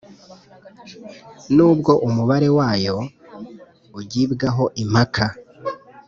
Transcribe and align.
n'ubwo 1.55 1.91
umubare 2.07 2.49
wayo 2.57 2.97
ugibwaho 3.99 4.63
impaka, 4.83 5.25